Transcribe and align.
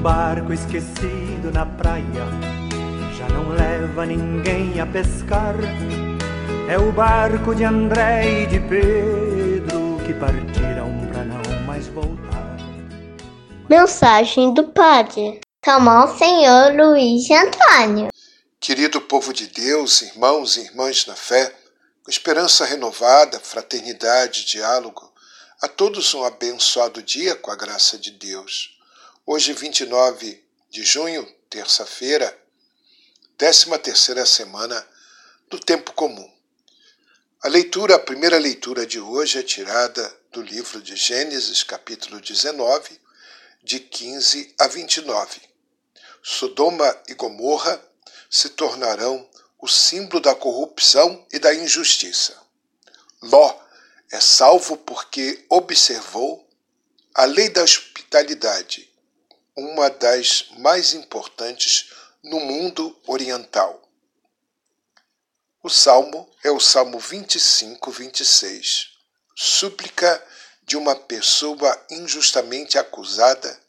Um 0.00 0.02
barco 0.02 0.50
esquecido 0.50 1.52
na 1.52 1.66
praia 1.66 2.24
já 3.18 3.28
não 3.28 3.50
leva 3.50 4.06
ninguém 4.06 4.80
a 4.80 4.86
pescar. 4.86 5.54
É 6.70 6.78
o 6.78 6.90
barco 6.90 7.54
de 7.54 7.64
André 7.64 8.44
e 8.44 8.46
de 8.46 8.60
Pedro 8.60 9.98
que 10.06 10.14
partiram 10.14 11.06
para 11.12 11.22
não 11.24 11.66
mais 11.66 11.86
voltar. 11.88 12.56
Mensagem 13.68 14.54
do 14.54 14.68
Padre 14.68 15.38
São 15.62 16.16
Senhor 16.16 16.72
Luiz 16.74 17.28
Antônio. 17.30 18.08
Querido 18.58 19.02
povo 19.02 19.34
de 19.34 19.48
Deus, 19.48 20.00
irmãos 20.00 20.56
e 20.56 20.62
irmãs 20.62 21.04
na 21.04 21.14
fé, 21.14 21.54
com 22.02 22.10
esperança 22.10 22.64
renovada, 22.64 23.38
fraternidade, 23.38 24.46
diálogo, 24.46 25.12
a 25.60 25.68
todos 25.68 26.14
um 26.14 26.24
abençoado 26.24 27.02
dia 27.02 27.34
com 27.34 27.50
a 27.50 27.54
graça 27.54 27.98
de 27.98 28.12
Deus. 28.12 28.79
Hoje, 29.32 29.52
29 29.52 30.44
de 30.68 30.82
junho, 30.82 31.24
terça-feira, 31.48 32.36
13 33.38 33.78
terceira 33.78 34.26
semana 34.26 34.84
do 35.48 35.56
tempo 35.56 35.92
comum. 35.92 36.28
A 37.40 37.46
leitura, 37.46 37.94
a 37.94 37.98
primeira 38.00 38.38
leitura 38.38 38.84
de 38.84 38.98
hoje 38.98 39.38
é 39.38 39.42
tirada 39.44 40.20
do 40.32 40.42
livro 40.42 40.82
de 40.82 40.96
Gênesis, 40.96 41.62
capítulo 41.62 42.20
19, 42.20 43.00
de 43.62 43.78
15 43.78 44.52
a 44.58 44.66
29. 44.66 45.40
Sodoma 46.20 47.00
e 47.06 47.14
Gomorra 47.14 47.80
se 48.28 48.48
tornarão 48.48 49.30
o 49.60 49.68
símbolo 49.68 50.20
da 50.20 50.34
corrupção 50.34 51.24
e 51.32 51.38
da 51.38 51.54
injustiça. 51.54 52.36
Ló 53.22 53.56
é 54.10 54.18
salvo 54.20 54.76
porque 54.78 55.46
observou 55.48 56.50
a 57.14 57.26
lei 57.26 57.48
da 57.48 57.62
hospitalidade, 57.62 58.89
uma 59.60 59.90
das 59.90 60.46
mais 60.58 60.94
importantes 60.94 61.90
no 62.22 62.40
mundo 62.40 62.98
oriental. 63.06 63.80
O 65.62 65.68
salmo 65.68 66.28
é 66.42 66.50
o 66.50 66.58
Salmo 66.58 66.98
25, 66.98 67.90
26. 67.90 68.88
Súplica 69.36 70.26
de 70.62 70.76
uma 70.76 70.96
pessoa 70.96 71.86
injustamente 71.90 72.78
acusada 72.78 73.60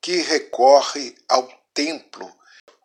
que 0.00 0.16
recorre 0.16 1.16
ao 1.28 1.46
templo 1.72 2.30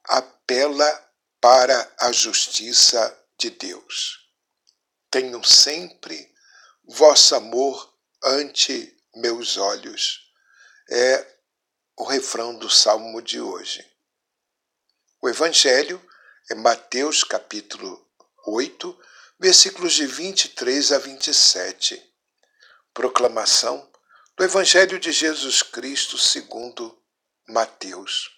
apela 0.03 1.05
para 1.41 1.91
a 2.00 2.11
justiça 2.11 3.17
de 3.38 3.50
Deus. 3.50 4.30
Tenho 5.09 5.44
sempre 5.44 6.31
vosso 6.88 7.35
amor 7.35 7.94
ante 8.23 8.95
meus 9.16 9.57
olhos. 9.57 10.31
É 10.89 11.39
o 12.00 12.05
refrão 12.05 12.55
do 12.55 12.69
salmo 12.69 13.22
de 13.22 13.42
hoje. 13.42 13.86
O 15.22 15.28
evangelho 15.28 16.02
é 16.50 16.56
Mateus 16.56 17.25
capítulo 17.25 18.09
8, 18.47 18.97
versículos 19.38 19.91
de 19.91 20.08
23 20.08 20.94
a 20.94 20.97
27. 20.97 22.02
Proclamação 22.94 23.86
do 24.38 24.45
evangelho 24.45 24.97
de 24.97 25.11
Jesus 25.11 25.61
Cristo 25.61 26.17
segundo 26.17 26.97
Mateus. 27.50 28.31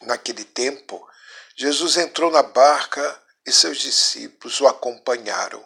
Naquele 0.00 0.42
tempo, 0.42 1.06
Jesus 1.54 1.98
entrou 1.98 2.30
na 2.30 2.42
barca 2.42 3.22
e 3.44 3.52
seus 3.52 3.76
discípulos 3.76 4.58
o 4.58 4.66
acompanharam. 4.66 5.62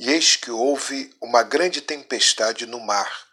E 0.00 0.10
eis 0.10 0.34
que 0.34 0.50
houve 0.50 1.16
uma 1.20 1.44
grande 1.44 1.80
tempestade 1.80 2.66
no 2.66 2.80
mar, 2.80 3.28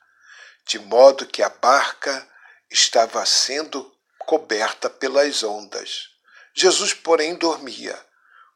de 0.68 0.78
modo 0.78 1.26
que 1.26 1.42
a 1.42 1.50
barca 1.50 2.28
estava 2.72 3.26
sendo 3.26 3.94
coberta 4.20 4.90
pelas 4.90 5.44
ondas. 5.44 6.10
Jesus, 6.56 6.94
porém, 6.94 7.36
dormia. 7.36 8.00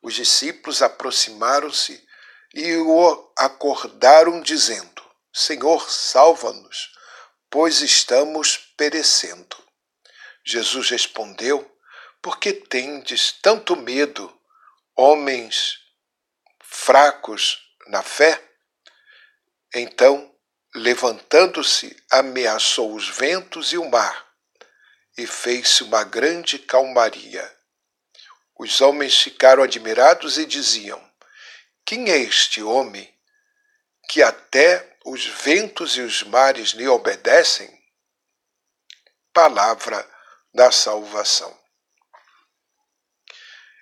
Os 0.01 0.13
discípulos 0.13 0.81
aproximaram-se 0.81 2.03
e 2.53 2.75
o 2.77 3.33
acordaram, 3.37 4.41
dizendo: 4.41 5.03
Senhor, 5.33 5.89
salva-nos, 5.89 6.93
pois 7.49 7.81
estamos 7.81 8.57
perecendo. 8.77 9.57
Jesus 10.43 10.89
respondeu: 10.89 11.69
Por 12.21 12.39
que 12.39 12.53
tendes 12.53 13.33
tanto 13.41 13.75
medo, 13.75 14.33
homens 14.95 15.79
fracos 16.61 17.59
na 17.87 18.03
fé? 18.03 18.41
Então, 19.73 20.34
levantando-se, 20.75 21.95
ameaçou 22.11 22.93
os 22.93 23.07
ventos 23.07 23.71
e 23.71 23.77
o 23.77 23.89
mar, 23.89 24.29
e 25.17 25.25
fez-se 25.25 25.83
uma 25.83 26.03
grande 26.03 26.59
calmaria. 26.59 27.49
Os 28.59 28.81
homens 28.81 29.17
ficaram 29.17 29.63
admirados 29.63 30.37
e 30.37 30.45
diziam: 30.45 31.01
Quem 31.85 32.11
é 32.11 32.17
este 32.17 32.61
homem 32.61 33.09
que 34.09 34.21
até 34.21 34.97
os 35.05 35.25
ventos 35.25 35.95
e 35.95 36.01
os 36.01 36.23
mares 36.23 36.69
lhe 36.71 36.87
obedecem? 36.87 37.73
Palavra 39.33 40.05
da 40.53 40.71
salvação. 40.71 41.57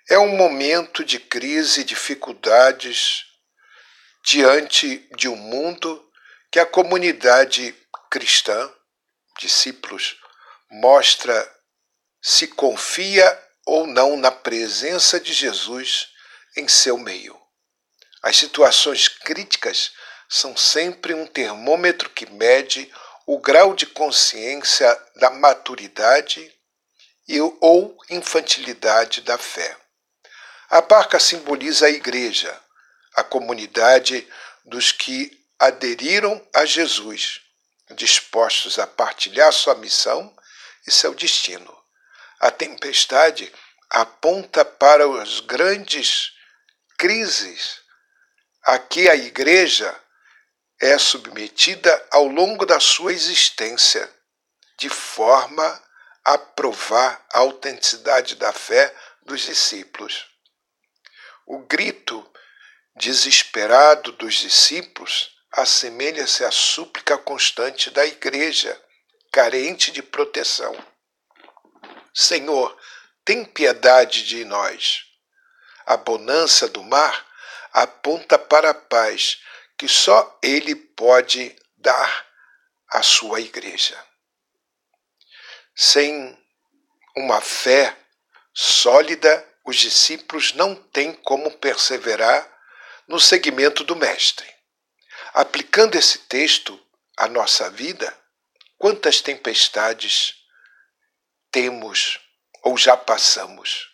É 0.08 0.18
um 0.18 0.36
momento 0.36 1.04
de 1.04 1.18
crise 1.18 1.80
e 1.80 1.84
dificuldades 1.84 3.24
diante 4.22 5.08
de 5.16 5.28
um 5.28 5.36
mundo 5.36 6.03
que 6.54 6.60
a 6.60 6.66
comunidade 6.66 7.74
cristã, 8.08 8.72
discípulos, 9.40 10.16
mostra 10.70 11.52
se 12.22 12.46
confia 12.46 13.26
ou 13.66 13.88
não 13.88 14.16
na 14.16 14.30
presença 14.30 15.18
de 15.18 15.32
Jesus 15.32 16.10
em 16.56 16.68
seu 16.68 16.96
meio. 16.96 17.36
As 18.22 18.36
situações 18.36 19.08
críticas 19.08 19.94
são 20.28 20.56
sempre 20.56 21.12
um 21.12 21.26
termômetro 21.26 22.08
que 22.10 22.30
mede 22.30 22.88
o 23.26 23.40
grau 23.40 23.74
de 23.74 23.86
consciência 23.86 24.96
da 25.16 25.30
maturidade 25.30 26.54
e, 27.26 27.40
ou 27.40 27.98
infantilidade 28.08 29.22
da 29.22 29.36
fé. 29.36 29.76
A 30.70 30.80
barca 30.80 31.18
simboliza 31.18 31.86
a 31.86 31.90
igreja, 31.90 32.56
a 33.16 33.24
comunidade 33.24 34.24
dos 34.64 34.92
que 34.92 35.43
aderiram 35.66 36.46
a 36.54 36.66
Jesus, 36.66 37.40
dispostos 37.94 38.78
a 38.78 38.86
partilhar 38.86 39.52
sua 39.52 39.74
missão 39.74 40.34
e 40.86 40.90
seu 40.90 41.14
destino. 41.14 41.74
A 42.38 42.50
tempestade 42.50 43.50
aponta 43.88 44.64
para 44.64 45.04
as 45.22 45.40
grandes 45.40 46.32
crises 46.98 47.80
a 48.62 48.78
que 48.78 49.08
a 49.08 49.14
igreja 49.14 49.94
é 50.80 50.98
submetida 50.98 52.08
ao 52.10 52.26
longo 52.26 52.66
da 52.66 52.78
sua 52.78 53.12
existência, 53.12 54.10
de 54.78 54.90
forma 54.90 55.82
a 56.24 56.36
provar 56.36 57.24
a 57.32 57.38
autenticidade 57.38 58.34
da 58.36 58.52
fé 58.52 58.94
dos 59.22 59.42
discípulos. 59.42 60.26
O 61.46 61.60
grito 61.60 62.30
desesperado 62.96 64.12
dos 64.12 64.34
discípulos 64.34 65.33
assemelha-se 65.56 66.44
à 66.44 66.50
súplica 66.50 67.16
constante 67.16 67.88
da 67.90 68.04
igreja, 68.04 68.80
carente 69.30 69.92
de 69.92 70.02
proteção. 70.02 70.76
Senhor, 72.12 72.76
tem 73.24 73.44
piedade 73.44 74.24
de 74.24 74.44
nós. 74.44 75.04
A 75.86 75.96
bonança 75.96 76.68
do 76.68 76.82
mar 76.82 77.26
aponta 77.72 78.38
para 78.38 78.70
a 78.70 78.74
paz 78.74 79.40
que 79.78 79.88
só 79.88 80.38
Ele 80.42 80.74
pode 80.74 81.56
dar 81.76 82.26
à 82.88 83.02
sua 83.02 83.40
igreja. 83.40 83.98
Sem 85.74 86.36
uma 87.16 87.40
fé 87.40 87.96
sólida, 88.52 89.46
os 89.64 89.76
discípulos 89.76 90.52
não 90.52 90.74
têm 90.74 91.12
como 91.12 91.50
perseverar 91.58 92.48
no 93.06 93.20
seguimento 93.20 93.82
do 93.84 93.96
Mestre. 93.96 94.53
Aplicando 95.34 95.96
esse 95.96 96.20
texto 96.20 96.80
à 97.16 97.28
nossa 97.28 97.68
vida, 97.68 98.16
quantas 98.78 99.20
tempestades 99.20 100.36
temos 101.50 102.18
ou 102.62 102.78
já 102.78 102.96
passamos? 102.96 103.90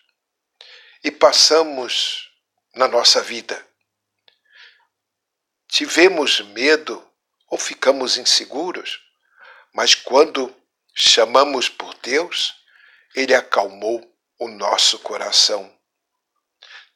E 1.02 1.10
passamos 1.10 2.30
na 2.74 2.86
nossa 2.86 3.20
vida 3.20 3.68
tivemos 5.70 6.40
medo 6.40 7.08
ou 7.46 7.56
ficamos 7.56 8.16
inseguros, 8.16 9.00
mas 9.72 9.94
quando 9.94 10.54
chamamos 10.94 11.68
por 11.68 11.94
Deus, 11.94 12.54
Ele 13.14 13.34
acalmou 13.34 14.02
o 14.38 14.48
nosso 14.48 14.98
coração. 14.98 15.72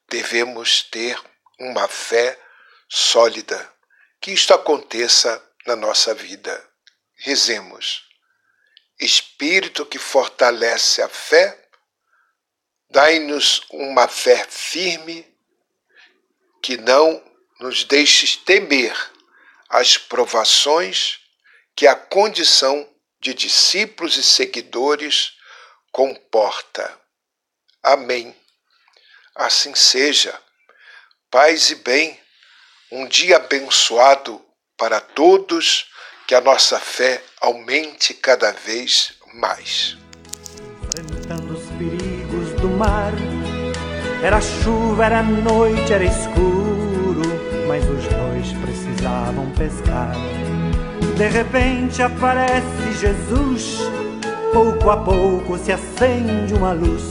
Devemos 0.09 0.83
ter 0.83 1.21
uma 1.59 1.87
fé 1.87 2.39
sólida, 2.89 3.73
que 4.25 4.33
isto 4.33 4.55
aconteça 4.55 5.47
na 5.67 5.77
nossa 5.77 6.15
vida. 6.15 6.67
Rezemos. 7.15 8.09
Espírito 8.99 9.85
que 9.85 9.99
fortalece 9.99 11.03
a 11.03 11.11
fé, 11.11 11.69
dai-nos 12.89 13.61
uma 13.69 14.09
fé 14.09 14.47
firme 14.49 15.31
que 16.63 16.79
não 16.79 17.23
nos 17.61 17.85
deixes 17.85 18.35
temer 18.35 18.97
as 19.69 19.99
provações 19.99 21.21
que 21.77 21.87
a 21.87 21.95
condição 21.95 22.91
de 23.21 23.35
discípulos 23.35 24.17
e 24.17 24.23
seguidores 24.23 25.35
comporta. 25.93 26.99
Amém. 27.83 28.35
Assim 29.35 29.75
seja. 29.75 30.41
Paz 31.31 31.69
e 31.69 31.75
bem, 31.75 32.24
um 32.95 33.09
dia 33.09 33.39
abençoado 33.39 34.41
para 34.79 35.01
todos, 35.01 35.87
que 36.29 36.35
a 36.35 36.41
nossa 36.41 36.79
fé 36.79 37.21
aumente 37.41 38.15
cada 38.15 38.53
vez 38.53 39.15
mais. 39.35 39.97
Enfrentando 40.85 41.55
os 41.55 41.65
perigos 41.71 42.53
do 42.61 42.69
mar, 42.69 43.13
era 44.23 44.41
chuva, 44.41 45.07
era 45.07 45.25
noite, 45.25 45.93
era 45.93 46.05
escuro, 46.05 47.23
mas 47.67 47.83
os 47.83 48.05
dois 48.05 48.53
precisavam 48.63 49.51
pescar. 49.59 50.15
De 51.17 51.27
repente 51.27 52.01
aparece 52.01 52.93
Jesus, 53.01 53.79
pouco 54.53 54.89
a 54.91 54.97
pouco 54.97 55.59
se 55.59 55.73
acende 55.73 56.55
uma 56.55 56.73
luz. 56.73 57.03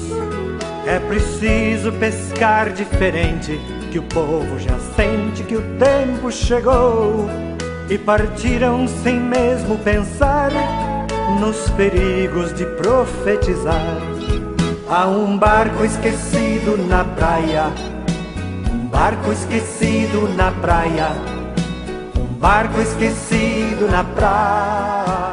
É 0.87 0.97
preciso 0.99 1.91
pescar 1.91 2.71
diferente, 2.71 3.59
que 3.93 3.99
o 3.99 4.03
povo 4.03 4.57
já 4.57 4.75
sente 4.95 5.43
que 5.43 5.55
o 5.55 5.61
tempo 5.77 6.31
chegou. 6.31 7.29
E 7.87 7.95
partiram 7.95 8.87
sem 8.87 9.19
mesmo 9.19 9.77
pensar 9.77 10.49
nos 11.39 11.69
perigos 11.69 12.51
de 12.55 12.65
profetizar. 12.65 13.99
Há 14.89 15.05
um 15.05 15.37
barco 15.37 15.85
esquecido 15.85 16.75
na 16.87 17.03
praia, 17.03 17.65
um 18.71 18.87
barco 18.87 19.31
esquecido 19.31 20.27
na 20.35 20.51
praia, 20.51 21.09
um 22.17 22.33
barco 22.39 22.81
esquecido 22.81 23.87
na 23.91 24.03
praia. 24.03 25.32